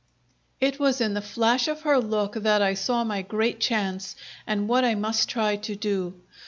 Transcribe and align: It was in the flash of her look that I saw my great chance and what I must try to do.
It 0.59 0.79
was 0.79 0.99
in 0.99 1.13
the 1.13 1.21
flash 1.21 1.67
of 1.67 1.81
her 1.83 1.99
look 1.99 2.33
that 2.33 2.59
I 2.59 2.73
saw 2.73 3.03
my 3.03 3.21
great 3.21 3.59
chance 3.59 4.15
and 4.47 4.67
what 4.67 4.83
I 4.83 4.95
must 4.95 5.29
try 5.29 5.57
to 5.57 5.75
do. 5.75 6.15